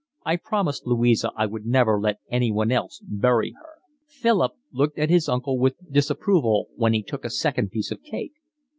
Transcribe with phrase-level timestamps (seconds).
[0.25, 3.75] I promised Louisa I would never let anyone else bury her."
[4.07, 8.33] Philip looked at his uncle with disapproval when he took a second piece of cake.